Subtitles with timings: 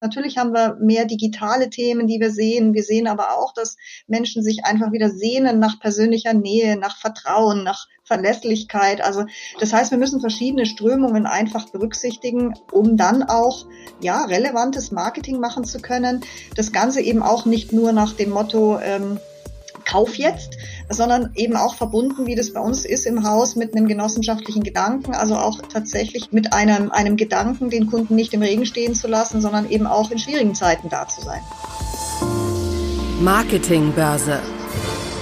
[0.00, 2.72] Natürlich haben wir mehr digitale Themen, die wir sehen.
[2.72, 7.64] Wir sehen aber auch, dass Menschen sich einfach wieder sehnen nach persönlicher Nähe, nach Vertrauen,
[7.64, 9.00] nach Verlässlichkeit.
[9.00, 9.26] Also
[9.58, 13.66] das heißt, wir müssen verschiedene Strömungen einfach berücksichtigen, um dann auch
[14.00, 16.22] ja relevantes Marketing machen zu können.
[16.54, 19.18] Das Ganze eben auch nicht nur nach dem Motto ähm,
[19.90, 20.58] Kauf jetzt,
[20.90, 25.14] sondern eben auch verbunden, wie das bei uns ist im Haus, mit einem genossenschaftlichen Gedanken,
[25.14, 29.40] also auch tatsächlich mit einem, einem Gedanken, den Kunden nicht im Regen stehen zu lassen,
[29.40, 31.40] sondern eben auch in schwierigen Zeiten da zu sein.
[33.20, 34.40] Marketingbörse.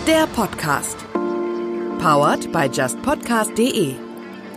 [0.06, 0.97] Der Podcast.
[2.01, 3.95] Powered by justpodcast.de.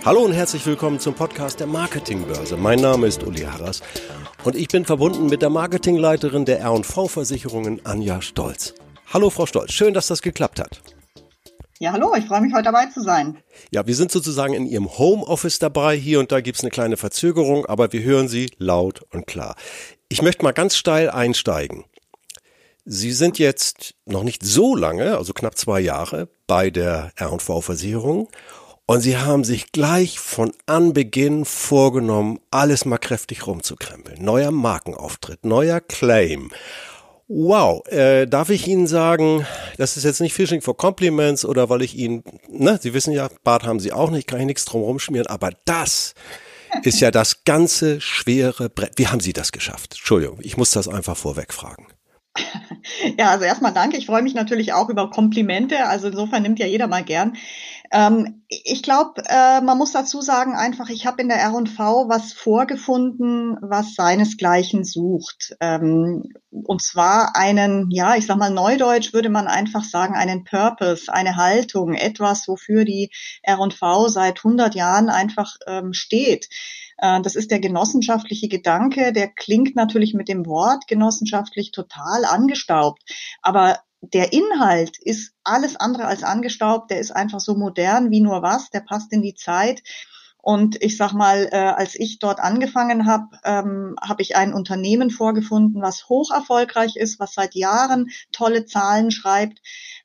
[0.06, 2.58] Hallo und herzlich willkommen zum Podcast der Marketingbörse.
[2.58, 3.82] Mein Name ist Uli Harras
[4.44, 8.74] und ich bin verbunden mit der Marketingleiterin der R&V Versicherungen Anja Stolz.
[9.12, 10.82] Hallo Frau Stolz, schön, dass das geklappt hat.
[11.80, 13.42] Ja, hallo, ich freue mich heute dabei zu sein.
[13.72, 15.96] Ja, wir sind sozusagen in Ihrem Homeoffice dabei.
[15.96, 19.56] Hier und da gibt's eine kleine Verzögerung, aber wir hören Sie laut und klar.
[20.10, 21.86] Ich möchte mal ganz steil einsteigen.
[22.86, 28.30] Sie sind jetzt noch nicht so lange, also knapp zwei Jahre, bei der R&V-Versicherung
[28.86, 34.24] und Sie haben sich gleich von Anbeginn vorgenommen, alles mal kräftig rumzukrempeln.
[34.24, 36.52] Neuer Markenauftritt, neuer Claim.
[37.32, 39.46] Wow, äh, darf ich Ihnen sagen,
[39.78, 43.30] das ist jetzt nicht Fishing for Compliments oder weil ich Ihnen, ne, Sie wissen ja,
[43.44, 46.16] Bart haben Sie auch nicht, kann ich nichts drum rumschmieren, aber das
[46.82, 48.94] ist ja das ganze schwere Brett.
[48.96, 49.94] Wie haben Sie das geschafft?
[49.94, 51.86] Entschuldigung, ich muss das einfach vorweg fragen.
[53.18, 53.98] Ja, also erstmal danke.
[53.98, 55.86] Ich freue mich natürlich auch über Komplimente.
[55.86, 57.36] Also insofern nimmt ja jeder mal gern.
[57.92, 62.34] Ähm, ich glaube, äh, man muss dazu sagen, einfach, ich habe in der R&V was
[62.34, 65.56] vorgefunden, was seinesgleichen sucht.
[65.60, 71.12] Ähm, und zwar einen, ja, ich sag mal neudeutsch würde man einfach sagen, einen Purpose,
[71.12, 73.12] eine Haltung, etwas, wofür die
[73.44, 76.48] R&V seit 100 Jahren einfach ähm, steht.
[76.98, 83.02] Äh, das ist der genossenschaftliche Gedanke, der klingt natürlich mit dem Wort genossenschaftlich total angestaubt.
[83.42, 88.42] Aber der Inhalt ist alles andere als angestaubt, der ist einfach so modern wie nur
[88.42, 89.84] was, der passt in die Zeit.
[90.42, 95.12] Und ich sag mal, äh, als ich dort angefangen habe, ähm, habe ich ein Unternehmen
[95.12, 99.60] vorgefunden, was hoch erfolgreich ist, was seit Jahren tolle Zahlen schreibt,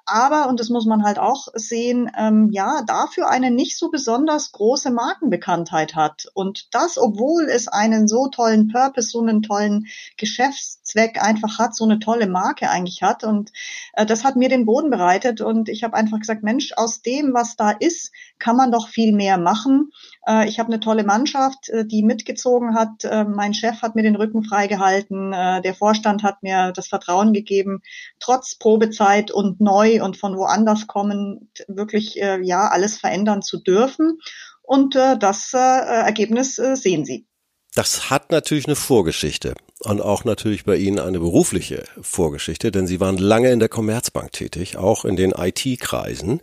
[0.06, 4.52] aber, und das muss man halt auch sehen, ähm, ja, dafür eine nicht so besonders
[4.52, 6.26] große Markenbekanntheit hat.
[6.34, 9.86] Und das, obwohl es einen so tollen Purpose, so einen tollen
[10.18, 13.24] Geschäftszweck einfach hat, so eine tolle Marke eigentlich hat.
[13.24, 13.50] Und
[13.94, 15.40] äh, das hat mir den Boden bereitet.
[15.40, 19.12] Und ich habe einfach gesagt, Mensch, aus dem, was da ist, kann man doch viel
[19.12, 19.90] mehr machen.
[20.26, 23.04] Äh, ich habe eine tolle Mannschaft, äh, die mitgezogen hat.
[23.04, 25.32] Äh, mein Chef hat mir den Rücken freigehalten.
[25.32, 27.80] Äh, der Vorstand hat mir das Vertrauen gegeben,
[28.20, 34.18] trotz Probezeit und neu und von woanders kommen, wirklich äh, ja alles verändern zu dürfen.
[34.62, 37.26] Und äh, das äh, Ergebnis äh, sehen Sie.
[37.74, 43.00] Das hat natürlich eine Vorgeschichte und auch natürlich bei Ihnen eine berufliche Vorgeschichte, denn Sie
[43.00, 46.40] waren lange in der Commerzbank tätig, auch in den IT-Kreisen.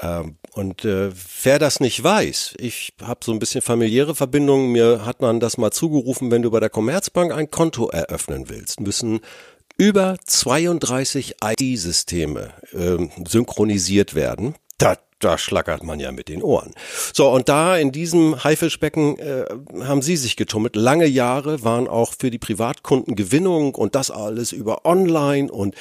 [0.00, 1.10] Ähm, und äh,
[1.42, 5.58] wer das nicht weiß, ich habe so ein bisschen familiäre Verbindungen, mir hat man das
[5.58, 9.20] mal zugerufen, wenn du bei der Commerzbank ein Konto eröffnen willst, müssen
[9.76, 14.54] über 32 IT-Systeme äh, synchronisiert werden.
[14.78, 16.72] Da, da schlackert man ja mit den Ohren.
[17.12, 19.44] So, und da in diesem Haifischbecken äh,
[19.80, 20.76] haben Sie sich getummelt.
[20.76, 25.74] Lange Jahre waren auch für die Privatkunden Gewinnung und das alles über Online und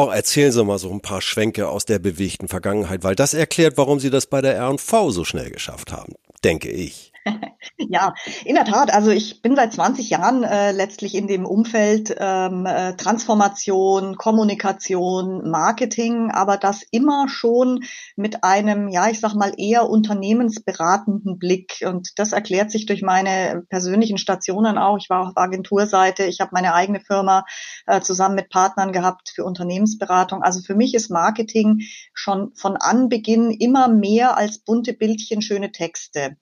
[0.00, 3.76] Oh, erzählen Sie mal so ein paar Schwenke aus der bewegten Vergangenheit, weil das erklärt,
[3.78, 6.12] warum Sie das bei der R&V so schnell geschafft haben,
[6.44, 7.07] denke ich.
[7.78, 8.92] Ja, in der Tat.
[8.92, 15.48] Also ich bin seit 20 Jahren äh, letztlich in dem Umfeld ähm, äh, Transformation, Kommunikation,
[15.48, 17.84] Marketing, aber das immer schon
[18.16, 21.82] mit einem, ja, ich sag mal eher unternehmensberatenden Blick.
[21.86, 24.98] Und das erklärt sich durch meine persönlichen Stationen auch.
[24.98, 27.44] Ich war auf Agenturseite, ich habe meine eigene Firma
[27.86, 30.42] äh, zusammen mit Partnern gehabt für Unternehmensberatung.
[30.42, 36.36] Also für mich ist Marketing schon von Anbeginn immer mehr als bunte Bildchen, schöne Texte.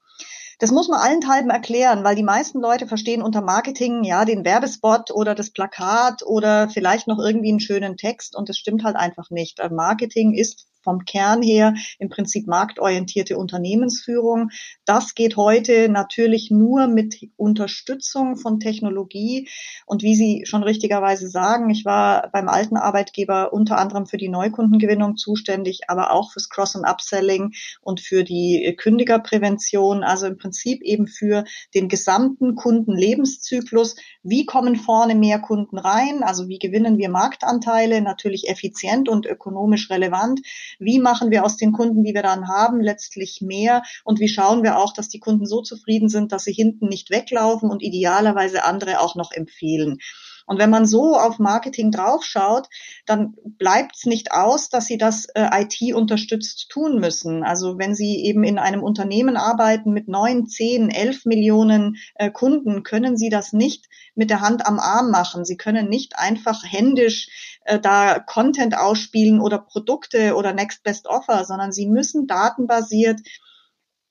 [0.59, 5.11] Das muss man allenthalben erklären, weil die meisten Leute verstehen unter Marketing ja den Werbespot
[5.11, 9.29] oder das Plakat oder vielleicht noch irgendwie einen schönen Text und das stimmt halt einfach
[9.29, 9.61] nicht.
[9.71, 14.51] Marketing ist vom Kern her im Prinzip marktorientierte Unternehmensführung.
[14.85, 19.49] Das geht heute natürlich nur mit Unterstützung von Technologie.
[19.85, 24.29] Und wie Sie schon richtigerweise sagen, ich war beim alten Arbeitgeber unter anderem für die
[24.29, 30.05] Neukundengewinnung zuständig, aber auch fürs Cross- und Upselling und für die Kündigerprävention.
[30.05, 31.45] Also im Prinzip eben für
[31.75, 33.97] den gesamten Kundenlebenszyklus.
[34.23, 36.23] Wie kommen vorne mehr Kunden rein?
[36.23, 38.01] Also wie gewinnen wir Marktanteile?
[38.03, 40.41] Natürlich effizient und ökonomisch relevant
[40.79, 43.83] Wie machen wir aus den Kunden, die wir dann haben, letztlich mehr?
[44.05, 47.11] Und wie schauen wir auch, dass die Kunden so zufrieden sind, dass sie hinten nicht
[47.11, 49.99] weglaufen und idealerweise andere auch noch empfehlen?
[50.47, 52.69] Und wenn man so auf Marketing draufschaut,
[53.05, 57.43] dann bleibt es nicht aus, dass sie das äh, IT unterstützt tun müssen.
[57.43, 62.85] Also wenn sie eben in einem Unternehmen arbeiten mit neun, zehn, elf Millionen äh, Kunden,
[62.85, 65.45] können sie das nicht mit der Hand am Arm machen.
[65.45, 71.45] Sie können nicht einfach händisch äh, da Content ausspielen oder Produkte oder Next Best Offer,
[71.45, 73.21] sondern sie müssen datenbasiert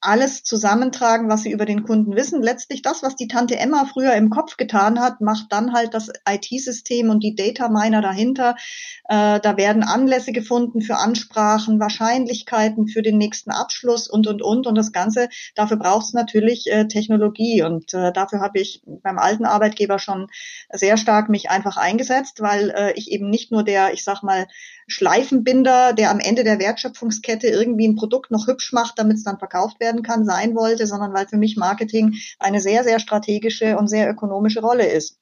[0.06, 2.42] alles zusammentragen, was sie über den Kunden wissen.
[2.42, 6.12] Letztlich das, was die Tante Emma früher im Kopf getan hat, macht dann halt das
[6.28, 8.56] IT-System und die Data Miner dahinter.
[9.10, 14.68] Äh, da werden Anlässe gefunden für Ansprachen, Wahrscheinlichkeiten für den nächsten Abschluss und, und, und.
[14.68, 17.64] Und das Ganze, dafür braucht es natürlich äh, Technologie.
[17.64, 20.28] Und äh, dafür habe ich beim alten Arbeitgeber schon
[20.72, 24.48] sehr stark mich einfach eingesetzt, weil äh, ich eben nicht nur der, ich sag mal,
[24.88, 29.40] Schleifenbinder, der am Ende der Wertschöpfungskette irgendwie ein Produkt noch hübsch macht, damit es dann
[29.40, 33.88] verkauft werden kann, sein wollte, sondern weil für mich Marketing eine sehr, sehr strategische und
[33.88, 35.20] sehr ökonomische Rolle ist.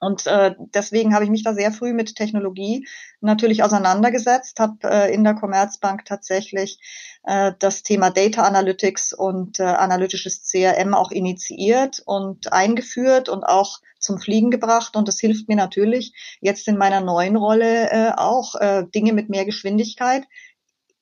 [0.00, 2.88] Und äh, deswegen habe ich mich da sehr früh mit Technologie
[3.20, 6.80] natürlich auseinandergesetzt, habe äh, in der Commerzbank tatsächlich
[7.24, 13.80] äh, das Thema Data Analytics und äh, analytisches CRM auch initiiert und eingeführt und auch
[13.98, 14.96] zum Fliegen gebracht.
[14.96, 19.28] Und das hilft mir natürlich jetzt in meiner neuen Rolle äh, auch äh, Dinge mit
[19.28, 20.24] mehr Geschwindigkeit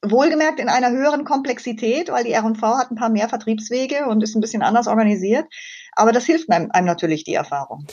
[0.03, 4.37] Wohlgemerkt in einer höheren Komplexität, weil die R&V hat ein paar mehr Vertriebswege und ist
[4.37, 5.47] ein bisschen anders organisiert.
[5.93, 7.87] Aber das hilft einem, einem natürlich die Erfahrung.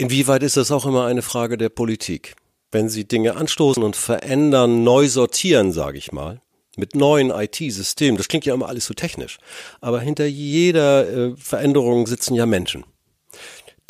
[0.00, 2.34] Inwieweit ist das auch immer eine Frage der Politik?
[2.70, 6.40] Wenn Sie Dinge anstoßen und verändern, neu sortieren, sage ich mal,
[6.78, 9.36] mit neuen IT-Systemen, das klingt ja immer alles so technisch,
[9.82, 12.86] aber hinter jeder äh, Veränderung sitzen ja Menschen,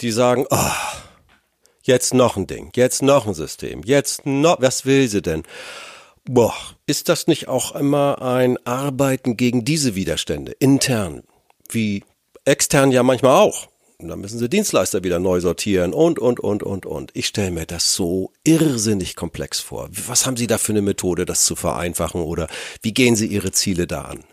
[0.01, 0.73] die sagen, oh,
[1.83, 5.45] jetzt noch ein Ding, jetzt noch ein System, jetzt noch, was will sie denn?
[6.25, 6.57] Boah,
[6.87, 11.23] ist das nicht auch immer ein Arbeiten gegen diese Widerstände, intern,
[11.69, 12.03] wie
[12.45, 13.69] extern ja manchmal auch?
[14.03, 17.11] Und dann müssen sie Dienstleister wieder neu sortieren und, und, und, und, und.
[17.15, 19.89] Ich stelle mir das so irrsinnig komplex vor.
[20.07, 22.49] Was haben Sie da für eine Methode, das zu vereinfachen oder
[22.83, 24.25] wie gehen Sie Ihre Ziele da an?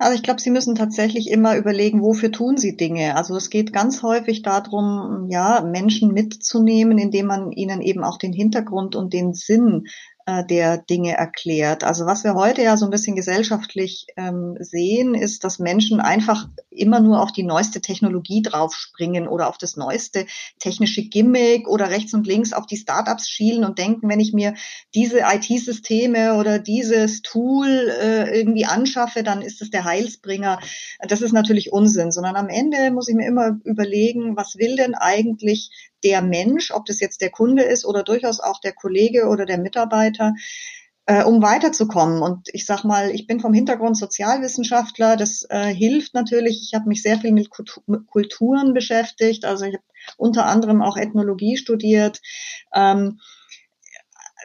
[0.00, 3.16] Also ich glaube, Sie müssen tatsächlich immer überlegen, wofür tun Sie Dinge.
[3.16, 8.32] Also es geht ganz häufig darum, ja, Menschen mitzunehmen, indem man ihnen eben auch den
[8.32, 9.86] Hintergrund und den Sinn
[10.28, 11.84] äh, der Dinge erklärt.
[11.84, 16.48] Also was wir heute ja so ein bisschen gesellschaftlich ähm, sehen, ist, dass Menschen einfach
[16.68, 20.26] immer nur auf die neueste Technologie draufspringen oder auf das neueste
[20.58, 24.52] technische Gimmick oder rechts und links auf die Startups schielen und denken, wenn ich mir
[24.94, 30.58] diese IT-Systeme oder dieses Tool äh, irgendwie anschaffe, dann ist es der Heilsbringer.
[31.08, 34.94] Das ist natürlich Unsinn, sondern am Ende muss ich mir immer überlegen, was will denn
[34.94, 35.70] eigentlich
[36.04, 39.58] der Mensch, ob das jetzt der Kunde ist oder durchaus auch der Kollege oder der
[39.58, 40.34] Mitarbeiter,
[41.06, 42.22] äh, um weiterzukommen.
[42.22, 45.16] Und ich sag mal, ich bin vom Hintergrund Sozialwissenschaftler.
[45.16, 46.62] Das äh, hilft natürlich.
[46.62, 49.44] Ich habe mich sehr viel mit Kulturen beschäftigt.
[49.44, 49.84] Also ich habe
[50.16, 52.20] unter anderem auch Ethnologie studiert.
[52.74, 53.20] Ähm,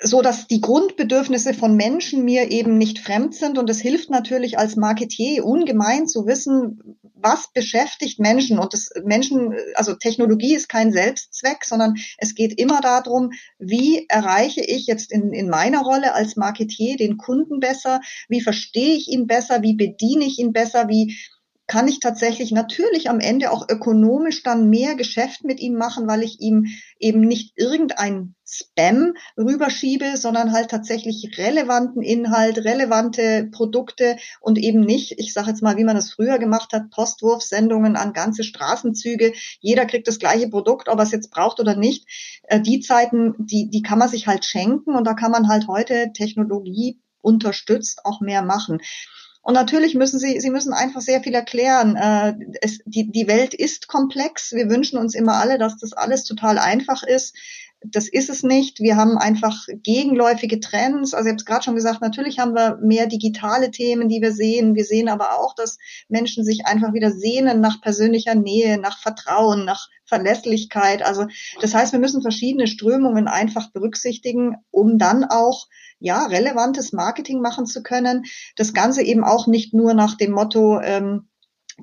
[0.04, 3.58] so dass die Grundbedürfnisse von Menschen mir eben nicht fremd sind.
[3.58, 8.60] Und es hilft natürlich als Marketier ungemein zu wissen, was beschäftigt Menschen.
[8.60, 14.62] Und das Menschen, also Technologie ist kein Selbstzweck, sondern es geht immer darum, wie erreiche
[14.62, 19.26] ich jetzt in, in meiner Rolle als Marketier den Kunden besser, wie verstehe ich ihn
[19.26, 21.16] besser, wie bediene ich ihn besser, wie
[21.74, 26.22] kann ich tatsächlich natürlich am Ende auch ökonomisch dann mehr Geschäft mit ihm machen, weil
[26.22, 26.68] ich ihm
[27.00, 35.14] eben nicht irgendein Spam rüberschiebe, sondern halt tatsächlich relevanten Inhalt, relevante Produkte und eben nicht,
[35.18, 39.34] ich sage jetzt mal, wie man das früher gemacht hat, Postwurfsendungen an ganze Straßenzüge.
[39.60, 42.06] Jeder kriegt das gleiche Produkt, ob er es jetzt braucht oder nicht.
[42.44, 45.68] Äh, die Zeiten, die, die kann man sich halt schenken und da kann man halt
[45.68, 48.80] heute Technologie unterstützt auch mehr machen.
[49.44, 51.98] Und natürlich müssen sie, sie müssen einfach sehr viel erklären.
[51.98, 54.54] Äh, es, die, die Welt ist komplex.
[54.54, 57.36] Wir wünschen uns immer alle, dass das alles total einfach ist.
[57.86, 58.80] Das ist es nicht.
[58.80, 61.14] Wir haben einfach gegenläufige Trends.
[61.14, 64.32] Also ich habe es gerade schon gesagt, natürlich haben wir mehr digitale Themen, die wir
[64.32, 64.76] sehen.
[64.76, 69.66] Wir sehen aber auch, dass Menschen sich einfach wieder sehnen nach persönlicher Nähe, nach Vertrauen,
[69.66, 71.04] nach Verlässlichkeit.
[71.04, 71.28] Also
[71.62, 75.68] das heißt, wir müssen verschiedene Strömungen einfach berücksichtigen, um dann auch
[76.00, 78.26] ja, relevantes Marketing machen zu können.
[78.56, 81.30] Das Ganze eben auch nicht nur nach dem Motto, ähm,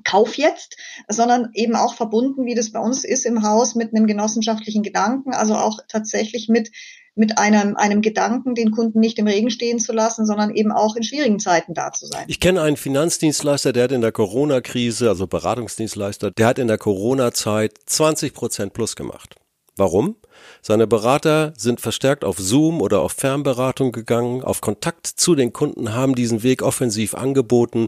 [0.03, 0.77] Kauf jetzt,
[1.07, 5.33] sondern eben auch verbunden, wie das bei uns ist im Haus, mit einem genossenschaftlichen Gedanken,
[5.33, 6.71] also auch tatsächlich mit
[7.13, 10.95] mit einem, einem Gedanken, den Kunden nicht im Regen stehen zu lassen, sondern eben auch
[10.95, 12.23] in schwierigen Zeiten da zu sein.
[12.27, 16.77] Ich kenne einen Finanzdienstleister, der hat in der Corona-Krise, also Beratungsdienstleister, der hat in der
[16.77, 19.35] Corona-Zeit 20 Prozent plus gemacht
[19.75, 20.15] Warum?
[20.61, 25.93] Seine Berater sind verstärkt auf Zoom oder auf Fernberatung gegangen, auf Kontakt zu den Kunden,
[25.93, 27.87] haben diesen Weg offensiv angeboten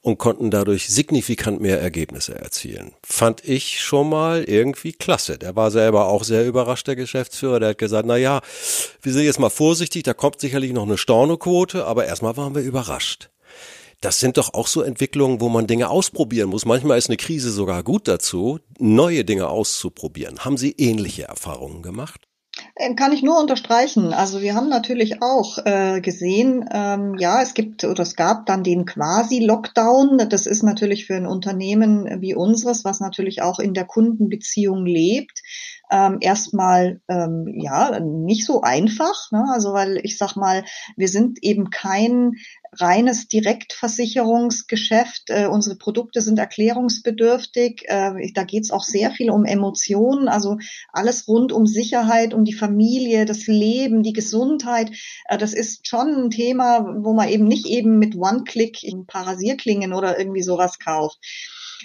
[0.00, 2.92] und konnten dadurch signifikant mehr Ergebnisse erzielen.
[3.04, 5.38] Fand ich schon mal irgendwie klasse.
[5.38, 7.60] Der war selber auch sehr überrascht, der Geschäftsführer.
[7.60, 8.40] Der hat gesagt, na ja,
[9.00, 12.62] wir sind jetzt mal vorsichtig, da kommt sicherlich noch eine Stornoquote, aber erstmal waren wir
[12.62, 13.31] überrascht.
[14.02, 16.66] Das sind doch auch so Entwicklungen, wo man Dinge ausprobieren muss.
[16.66, 20.40] Manchmal ist eine Krise sogar gut dazu, neue Dinge auszuprobieren.
[20.40, 22.26] Haben Sie ähnliche Erfahrungen gemacht?
[22.74, 24.12] Äh, kann ich nur unterstreichen.
[24.12, 28.64] Also wir haben natürlich auch äh, gesehen, ähm, ja, es gibt oder es gab dann
[28.64, 30.28] den Quasi-Lockdown.
[30.28, 35.42] Das ist natürlich für ein Unternehmen wie unseres, was natürlich auch in der Kundenbeziehung lebt,
[35.92, 39.30] ähm, erstmal ähm, ja nicht so einfach.
[39.30, 39.44] Ne?
[39.52, 40.64] Also weil ich sag mal,
[40.96, 42.32] wir sind eben kein
[42.72, 45.28] reines Direktversicherungsgeschäft.
[45.28, 47.84] Äh, unsere Produkte sind erklärungsbedürftig.
[47.86, 50.56] Äh, da geht es auch sehr viel um Emotionen, also
[50.92, 54.90] alles rund um Sicherheit, um die Familie, das Leben, die Gesundheit.
[55.26, 59.92] Äh, das ist schon ein Thema, wo man eben nicht eben mit One-Click in Parasierklingen
[59.92, 61.18] oder irgendwie sowas kauft.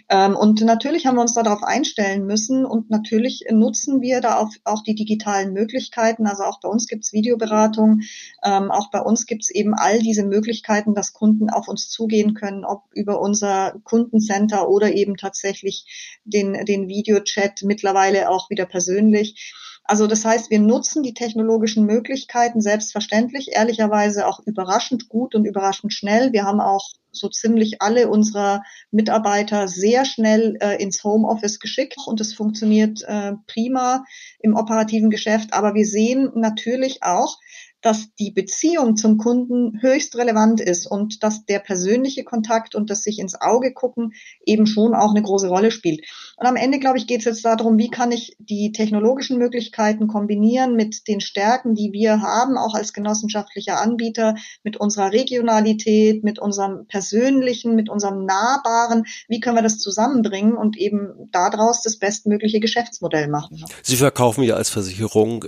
[0.09, 4.49] Ähm, und natürlich haben wir uns darauf einstellen müssen und natürlich nutzen wir da auch,
[4.63, 6.27] auch die digitalen Möglichkeiten.
[6.27, 8.01] Also auch bei uns gibt's Videoberatung,
[8.43, 12.65] ähm, auch bei uns gibt's eben all diese Möglichkeiten, dass Kunden auf uns zugehen können,
[12.65, 19.53] ob über unser Kundencenter oder eben tatsächlich den, den Videochat mittlerweile auch wieder persönlich.
[19.87, 25.93] Also das heißt, wir nutzen die technologischen Möglichkeiten selbstverständlich, ehrlicherweise auch überraschend gut und überraschend
[25.93, 26.33] schnell.
[26.33, 32.19] Wir haben auch so ziemlich alle unserer Mitarbeiter sehr schnell äh, ins Homeoffice geschickt und
[32.19, 34.03] es funktioniert äh, prima
[34.39, 35.53] im operativen Geschäft.
[35.53, 37.37] Aber wir sehen natürlich auch,
[37.81, 43.03] dass die Beziehung zum Kunden höchst relevant ist und dass der persönliche Kontakt und das
[43.03, 44.13] sich ins Auge gucken
[44.45, 46.05] eben schon auch eine große Rolle spielt.
[46.37, 50.07] Und am Ende, glaube ich, geht es jetzt darum, wie kann ich die technologischen Möglichkeiten
[50.07, 56.39] kombinieren mit den Stärken, die wir haben, auch als genossenschaftlicher Anbieter, mit unserer Regionalität, mit
[56.39, 59.05] unserem persönlichen, mit unserem nahbaren.
[59.27, 63.63] Wie können wir das zusammenbringen und eben daraus das bestmögliche Geschäftsmodell machen?
[63.83, 65.45] Sie verkaufen ja als Versicherung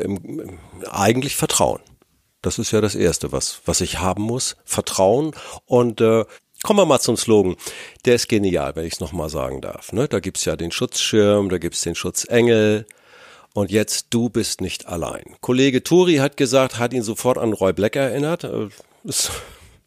[0.91, 1.79] eigentlich Vertrauen.
[2.41, 4.55] Das ist ja das Erste, was, was ich haben muss.
[4.63, 5.31] Vertrauen.
[5.65, 6.25] Und äh,
[6.63, 7.55] kommen wir mal zum Slogan.
[8.05, 9.91] Der ist genial, wenn ich es nochmal sagen darf.
[9.91, 10.08] Ne?
[10.08, 12.86] Da gibt's ja den Schutzschirm, da gibt's den Schutzengel.
[13.53, 15.36] Und jetzt, du bist nicht allein.
[15.41, 18.43] Kollege Turi hat gesagt, hat ihn sofort an Roy Black erinnert.
[18.43, 18.69] Äh,
[19.03, 19.31] ist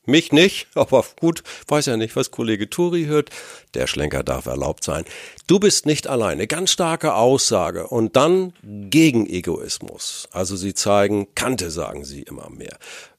[0.07, 3.31] mich nicht, aber gut, weiß ja nicht, was Kollege Turi hört.
[3.75, 5.05] Der Schlenker darf erlaubt sein.
[5.47, 6.47] Du bist nicht alleine.
[6.47, 7.87] Ganz starke Aussage.
[7.87, 10.29] Und dann gegen Egoismus.
[10.33, 12.79] Also Sie zeigen Kante, sagen Sie immer mehr.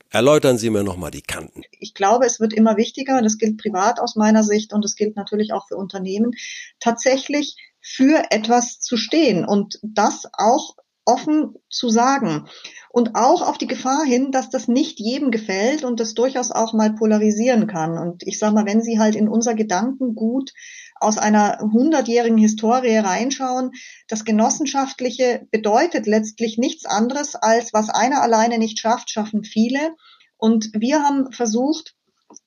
[0.10, 1.64] Erläutern Sie mir nochmal die Kanten.
[1.72, 5.16] Ich glaube, es wird immer wichtiger, das gilt privat aus meiner Sicht und das gilt
[5.16, 6.34] natürlich auch für Unternehmen,
[6.80, 12.48] tatsächlich für etwas zu stehen und das auch offen zu sagen
[12.90, 16.74] und auch auf die Gefahr hin, dass das nicht jedem gefällt und das durchaus auch
[16.74, 17.98] mal polarisieren kann.
[17.98, 20.52] Und ich sage mal, wenn Sie halt in unser Gedankengut
[20.96, 23.72] aus einer hundertjährigen Historie reinschauen,
[24.08, 29.96] das Genossenschaftliche bedeutet letztlich nichts anderes als was einer alleine nicht schafft, schaffen viele.
[30.38, 31.96] Und wir haben versucht,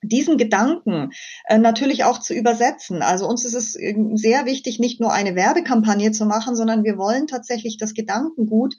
[0.03, 1.11] diesen Gedanken
[1.47, 3.03] äh, natürlich auch zu übersetzen.
[3.03, 7.27] Also uns ist es sehr wichtig, nicht nur eine Werbekampagne zu machen, sondern wir wollen
[7.27, 8.77] tatsächlich das Gedankengut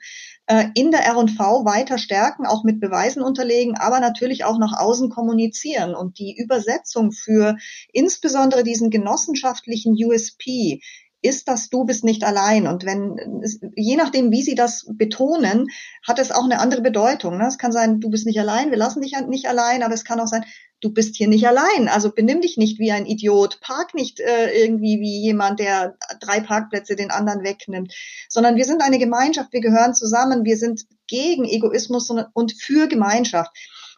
[0.47, 5.09] äh, in der R&V weiter stärken, auch mit Beweisen unterlegen, aber natürlich auch nach außen
[5.09, 5.95] kommunizieren.
[5.95, 7.57] Und die Übersetzung für
[7.91, 10.81] insbesondere diesen genossenschaftlichen USP
[11.21, 12.67] ist das du bist nicht allein.
[12.67, 13.41] Und wenn,
[13.75, 15.67] je nachdem, wie sie das betonen,
[16.07, 17.37] hat es auch eine andere Bedeutung.
[17.37, 17.47] Ne?
[17.47, 20.19] Es kann sein, du bist nicht allein, wir lassen dich nicht allein, aber es kann
[20.19, 20.45] auch sein,
[20.81, 21.87] du bist hier nicht allein.
[21.87, 26.39] Also benimm dich nicht wie ein Idiot, park nicht äh, irgendwie wie jemand, der drei
[26.39, 27.93] Parkplätze den anderen wegnimmt,
[28.29, 33.51] sondern wir sind eine Gemeinschaft, wir gehören zusammen, wir sind gegen Egoismus und für Gemeinschaft.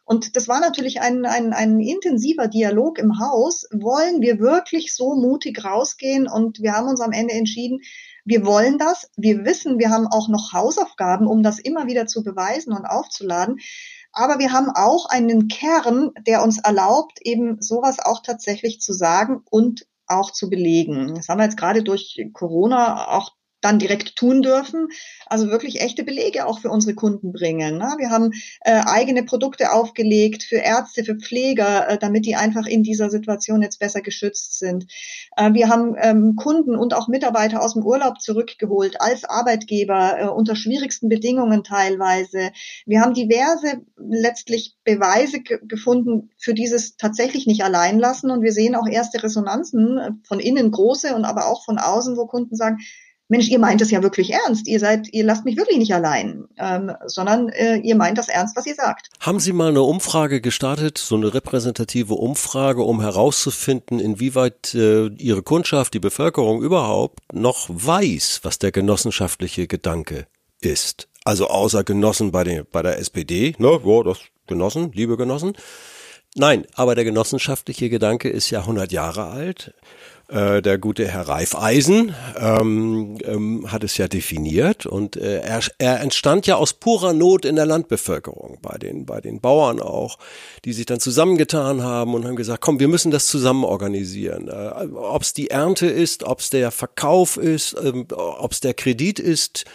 [0.06, 3.68] Und das war natürlich ein, ein, ein intensiver Dialog im Haus.
[3.72, 6.28] Wollen wir wirklich so mutig rausgehen?
[6.28, 7.82] Und wir haben uns am Ende entschieden,
[8.26, 9.12] wir wollen das.
[9.18, 13.60] Wir wissen, wir haben auch noch Hausaufgaben, um das immer wieder zu beweisen und aufzuladen.
[14.12, 19.42] Aber wir haben auch einen Kern, der uns erlaubt, eben sowas auch tatsächlich zu sagen
[19.50, 21.16] und auch zu belegen.
[21.16, 24.90] Das haben wir jetzt gerade durch Corona auch dann direkt tun dürfen.
[25.26, 27.78] Also wirklich echte Belege auch für unsere Kunden bringen.
[27.78, 27.96] Ne?
[27.98, 32.84] Wir haben äh, eigene Produkte aufgelegt für Ärzte, für Pfleger, äh, damit die einfach in
[32.84, 34.86] dieser Situation jetzt besser geschützt sind.
[35.36, 40.28] Äh, wir haben ähm, Kunden und auch Mitarbeiter aus dem Urlaub zurückgeholt als Arbeitgeber äh,
[40.28, 42.52] unter schwierigsten Bedingungen teilweise.
[42.86, 48.76] Wir haben diverse letztlich Beweise gefunden für dieses tatsächlich nicht allein lassen und wir sehen
[48.76, 52.80] auch erste Resonanzen äh, von innen große und aber auch von außen, wo Kunden sagen,
[53.30, 54.68] Mensch, ihr meint es ja wirklich ernst.
[54.68, 58.58] Ihr seid, ihr lasst mich wirklich nicht allein, ähm, sondern äh, ihr meint das ernst,
[58.58, 59.10] was ihr sagt.
[59.20, 65.44] Haben Sie mal eine Umfrage gestartet, so eine repräsentative Umfrage, um herauszufinden, inwieweit äh, Ihre
[65.44, 70.26] Kundschaft, die Bevölkerung überhaupt noch weiß, was der genossenschaftliche Gedanke
[70.60, 71.08] ist?
[71.24, 74.18] Also außer Genossen bei, den, bei der SPD, ne, ja, das
[74.48, 75.54] Genossen, liebe Genossen.
[76.36, 79.74] Nein, aber der genossenschaftliche Gedanke ist ja 100 Jahre alt.
[80.30, 86.02] Äh, der gute Herr Reifeisen ähm, ähm, hat es ja definiert und äh, er, er
[86.02, 90.20] entstand ja aus purer Not in der Landbevölkerung, bei den, bei den Bauern auch,
[90.66, 94.50] die sich dann zusammengetan haben und haben gesagt, komm, wir müssen das zusammen organisieren.
[94.50, 98.76] Äh, ob es die Ernte ist, ob es der Verkauf ist, äh, ob es der
[98.76, 99.66] Kredit ist,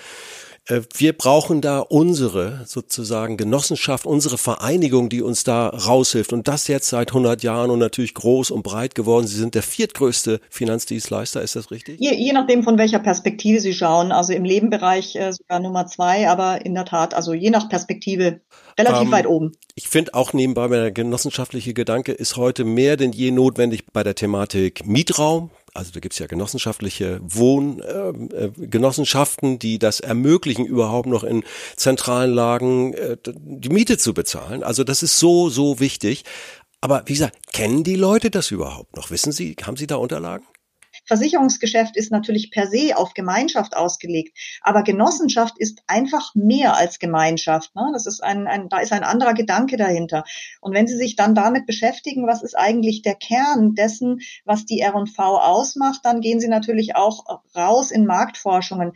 [0.66, 6.33] wir brauchen da unsere sozusagen Genossenschaft, unsere Vereinigung, die uns da raushilft.
[6.33, 9.26] Und das jetzt seit 100 Jahren und natürlich groß und breit geworden.
[9.26, 12.00] Sie sind der viertgrößte Finanzdienstleister, ist das richtig?
[12.00, 14.11] Je, je nachdem, von welcher Perspektive Sie schauen.
[14.11, 18.40] Also im Lebenbereich äh, sogar Nummer zwei, aber in der Tat, also je nach Perspektive
[18.78, 19.52] relativ ähm, weit oben.
[19.75, 24.14] Ich finde auch nebenbei, der genossenschaftliche Gedanke ist heute mehr denn je notwendig bei der
[24.14, 31.25] Thematik Mietraum also da gibt's ja genossenschaftliche Wohngenossenschaften, ähm, äh, die das ermöglichen, überhaupt noch
[31.25, 31.45] in
[31.76, 34.62] zentralen Lagen äh, die Miete zu bezahlen.
[34.62, 36.25] Also das ist so, so wichtig.
[36.81, 39.11] Aber wie gesagt, kennen die Leute das überhaupt noch?
[39.11, 40.47] Wissen Sie, haben Sie da Unterlagen?
[41.06, 47.75] Versicherungsgeschäft ist natürlich per se auf Gemeinschaft ausgelegt, aber Genossenschaft ist einfach mehr als Gemeinschaft.
[47.75, 47.90] Ne?
[47.92, 50.25] Das ist ein, ein, da ist ein anderer Gedanke dahinter.
[50.61, 54.80] Und wenn Sie sich dann damit beschäftigen, was ist eigentlich der Kern dessen, was die
[54.80, 58.92] R&V ausmacht, dann gehen Sie natürlich auch raus in Marktforschungen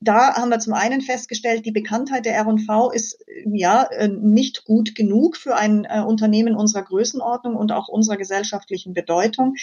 [0.00, 4.94] da haben wir zum einen festgestellt, die Bekanntheit der R&V ist ja äh, nicht gut
[4.94, 9.54] genug für ein äh, Unternehmen unserer Größenordnung und auch unserer gesellschaftlichen Bedeutung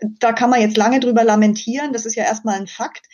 [0.00, 1.92] da kann man jetzt lange drüber lamentieren.
[1.92, 3.06] Das ist ja erstmal ein Fakt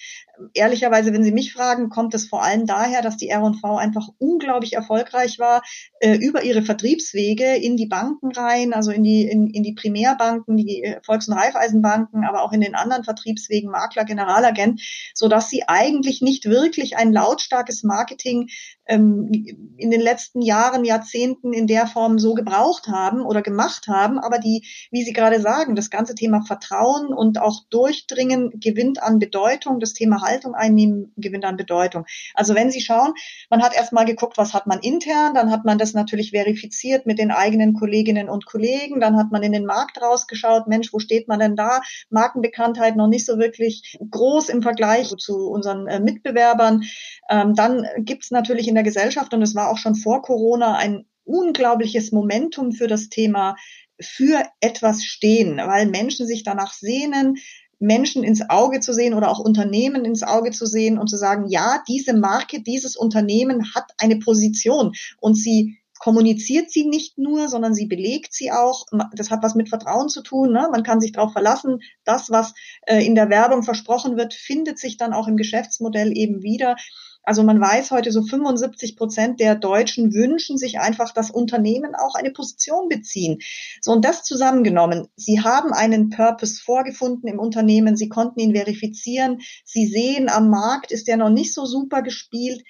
[0.55, 4.75] ehrlicherweise, wenn Sie mich fragen, kommt es vor allem daher, dass die R&V einfach unglaublich
[4.75, 5.63] erfolgreich war,
[6.01, 10.57] äh, über ihre Vertriebswege in die Banken rein, also in die, in, in die Primärbanken,
[10.57, 14.81] die Volks- und Raiffeisenbanken, aber auch in den anderen Vertriebswegen, Makler, Generalagent,
[15.15, 18.49] so dass sie eigentlich nicht wirklich ein lautstarkes Marketing
[18.91, 19.31] ähm,
[19.77, 24.39] in den letzten Jahren, Jahrzehnten in der Form so gebraucht haben oder gemacht haben, aber
[24.39, 29.81] die, wie Sie gerade sagen, das ganze Thema Vertrauen und auch Durchdringen gewinnt an Bedeutung,
[29.81, 32.05] das Thema Haltung einnehmen, gewinnt an Bedeutung.
[32.35, 33.15] Also wenn Sie schauen,
[33.49, 37.19] man hat erstmal geguckt, was hat man intern, dann hat man das natürlich verifiziert mit
[37.19, 41.29] den eigenen Kolleginnen und Kollegen, dann hat man in den Markt rausgeschaut, Mensch, wo steht
[41.29, 41.81] man denn da?
[42.11, 46.83] Markenbekanntheit noch nicht so wirklich groß im Vergleich zu unseren äh, Mitbewerbern.
[47.29, 50.77] Ähm, dann gibt es natürlich in der Gesellschaft, und es war auch schon vor Corona,
[50.77, 53.57] ein unglaubliches Momentum für das Thema
[54.01, 57.37] für etwas stehen, weil Menschen sich danach sehnen,
[57.79, 61.47] Menschen ins Auge zu sehen oder auch Unternehmen ins Auge zu sehen und zu sagen,
[61.49, 67.75] ja, diese Marke, dieses Unternehmen hat eine Position und sie kommuniziert sie nicht nur, sondern
[67.75, 68.87] sie belegt sie auch.
[69.15, 70.51] Das hat was mit Vertrauen zu tun.
[70.51, 70.69] Ne?
[70.73, 72.55] Man kann sich darauf verlassen, das, was
[72.87, 76.77] äh, in der Werbung versprochen wird, findet sich dann auch im Geschäftsmodell eben wieder.
[77.23, 82.15] Also man weiß heute, so 75 Prozent der Deutschen wünschen sich einfach, dass Unternehmen auch
[82.15, 83.39] eine Position beziehen.
[83.81, 85.09] So und das zusammengenommen.
[85.17, 87.97] Sie haben einen Purpose vorgefunden im Unternehmen.
[87.97, 89.41] Sie konnten ihn verifizieren.
[89.65, 92.65] Sie sehen, am Markt ist der noch nicht so super gespielt,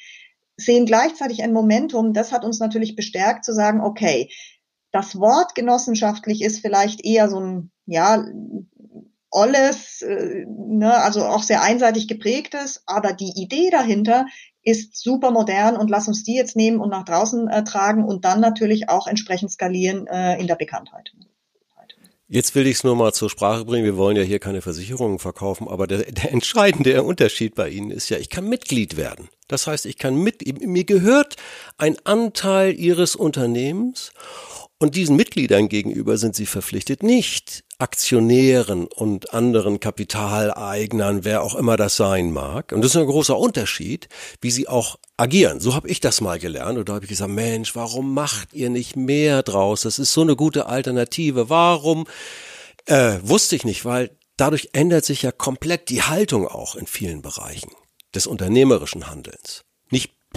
[0.56, 2.12] sehen gleichzeitig ein Momentum.
[2.12, 4.30] Das hat uns natürlich bestärkt zu sagen, okay,
[4.92, 8.24] das Wort genossenschaftlich ist vielleicht eher so ein, ja,
[9.30, 14.26] alles, äh, ne, also auch sehr einseitig geprägtes, aber die Idee dahinter
[14.62, 18.24] ist super modern und lass uns die jetzt nehmen und nach draußen äh, tragen und
[18.24, 21.12] dann natürlich auch entsprechend skalieren äh, in der Bekanntheit.
[22.32, 23.84] Jetzt will ich es nur mal zur Sprache bringen.
[23.84, 28.08] Wir wollen ja hier keine Versicherungen verkaufen, aber der, der entscheidende Unterschied bei Ihnen ist
[28.08, 29.28] ja, ich kann Mitglied werden.
[29.48, 31.34] Das heißt, ich kann mit, mir gehört
[31.76, 34.12] ein Anteil Ihres Unternehmens
[34.80, 41.76] und diesen Mitgliedern gegenüber sind sie verpflichtet, nicht Aktionären und anderen Kapitaleignern, wer auch immer
[41.76, 42.72] das sein mag.
[42.72, 44.08] Und das ist ein großer Unterschied,
[44.40, 45.60] wie sie auch agieren.
[45.60, 46.78] So habe ich das mal gelernt.
[46.78, 49.82] Und da habe ich gesagt, Mensch, warum macht ihr nicht mehr draus?
[49.82, 51.50] Das ist so eine gute Alternative.
[51.50, 52.06] Warum?
[52.86, 57.20] Äh, wusste ich nicht, weil dadurch ändert sich ja komplett die Haltung auch in vielen
[57.20, 57.70] Bereichen
[58.14, 59.62] des unternehmerischen Handelns.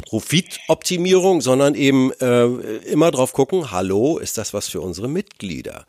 [0.01, 2.45] Profitoptimierung, sondern eben äh,
[2.85, 5.85] immer drauf gucken, hallo, ist das was für unsere Mitglieder?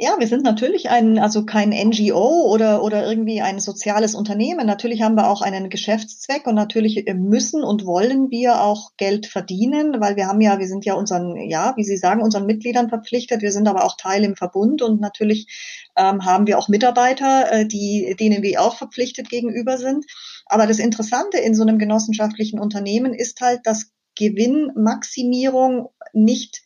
[0.00, 4.64] Ja, wir sind natürlich ein, also kein NGO oder, oder irgendwie ein soziales Unternehmen.
[4.64, 10.00] Natürlich haben wir auch einen Geschäftszweck und natürlich müssen und wollen wir auch Geld verdienen,
[10.00, 13.42] weil wir haben ja, wir sind ja unseren, ja, wie Sie sagen, unseren Mitgliedern verpflichtet.
[13.42, 17.66] Wir sind aber auch Teil im Verbund und natürlich ähm, haben wir auch Mitarbeiter, äh,
[17.66, 20.06] die, denen wir auch verpflichtet gegenüber sind.
[20.46, 26.62] Aber das Interessante in so einem genossenschaftlichen Unternehmen ist halt, dass Gewinnmaximierung nicht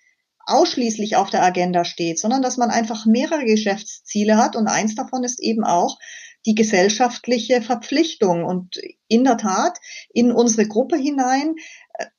[0.46, 5.24] ausschließlich auf der Agenda steht, sondern dass man einfach mehrere Geschäftsziele hat und eins davon
[5.24, 5.98] ist eben auch
[6.46, 8.44] die gesellschaftliche Verpflichtung.
[8.44, 8.76] Und
[9.08, 9.78] in der Tat,
[10.12, 11.54] in unsere Gruppe hinein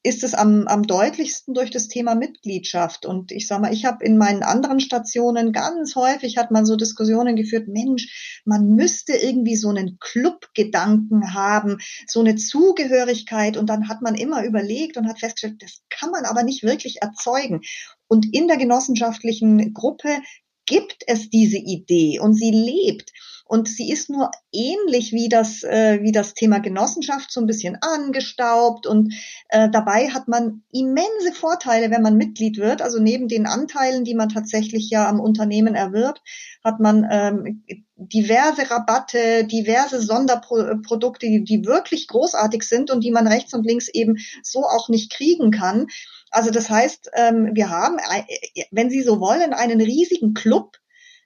[0.03, 3.05] ist es am, am deutlichsten durch das Thema Mitgliedschaft.
[3.05, 6.75] Und ich sage mal, ich habe in meinen anderen Stationen ganz häufig hat man so
[6.75, 13.57] Diskussionen geführt, Mensch, man müsste irgendwie so einen Clubgedanken haben, so eine Zugehörigkeit.
[13.57, 17.01] Und dann hat man immer überlegt und hat festgestellt, das kann man aber nicht wirklich
[17.01, 17.61] erzeugen.
[18.07, 20.21] Und in der genossenschaftlichen Gruppe
[20.65, 23.11] gibt es diese Idee und sie lebt.
[23.53, 27.77] Und sie ist nur ähnlich wie das, äh, wie das Thema Genossenschaft so ein bisschen
[27.81, 28.87] angestaubt.
[28.87, 29.13] Und
[29.49, 32.81] äh, dabei hat man immense Vorteile, wenn man Mitglied wird.
[32.81, 36.23] Also neben den Anteilen, die man tatsächlich ja am Unternehmen erwirbt,
[36.63, 37.63] hat man ähm,
[37.95, 43.87] diverse Rabatte, diverse Sonderprodukte, die, die wirklich großartig sind und die man rechts und links
[43.87, 45.85] eben so auch nicht kriegen kann.
[46.31, 50.79] Also das heißt, ähm, wir haben, äh, wenn Sie so wollen, einen riesigen Club,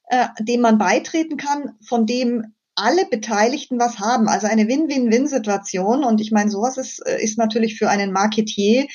[0.07, 4.27] äh, dem man beitreten kann, von dem alle Beteiligten was haben.
[4.27, 6.03] Also eine Win-Win-Win-Situation.
[6.03, 8.87] Und ich meine, sowas ist, äh, ist natürlich für einen Marketier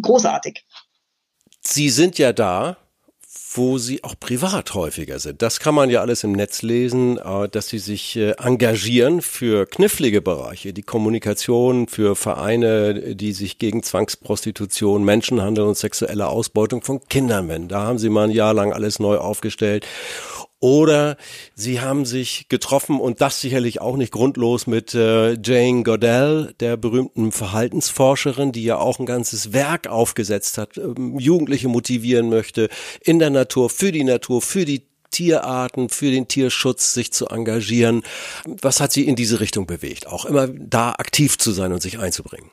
[0.00, 0.64] großartig.
[1.62, 2.76] Sie sind ja da
[3.52, 5.42] wo sie auch privat häufiger sind.
[5.42, 9.66] Das kann man ja alles im Netz lesen, äh, dass sie sich äh, engagieren für
[9.66, 17.00] knifflige Bereiche, die Kommunikation für Vereine, die sich gegen Zwangsprostitution, Menschenhandel und sexuelle Ausbeutung von
[17.08, 17.68] Kindern wenden.
[17.68, 19.84] Da haben sie mal ein Jahr lang alles neu aufgestellt.
[20.60, 21.16] Oder
[21.54, 26.76] sie haben sich getroffen und das sicherlich auch nicht grundlos mit äh, Jane Goodell, der
[26.76, 32.68] berühmten Verhaltensforscherin, die ja auch ein ganzes Werk aufgesetzt hat, ähm, Jugendliche motivieren möchte,
[33.00, 38.02] in der Natur, für die Natur, für die Tierarten, für den Tierschutz sich zu engagieren.
[38.44, 40.06] Was hat sie in diese Richtung bewegt?
[40.06, 42.50] Auch immer da aktiv zu sein und sich einzubringen.